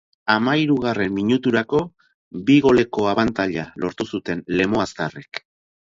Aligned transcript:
Hamahirugarren 0.35 1.13
minuturako 1.17 1.83
bi 2.49 2.57
goleko 2.69 3.07
abantaila 3.15 3.71
lortu 3.87 4.13
zuten 4.15 4.47
lemoaztarrek. 4.59 5.49